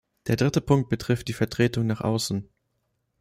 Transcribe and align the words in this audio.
Der 0.25 0.35
dritte 0.35 0.61
Punkt 0.61 0.89
betrifft 0.89 1.27
die 1.27 1.33
Vertretung 1.33 1.85
nach 1.85 2.01
außen. 2.01 2.49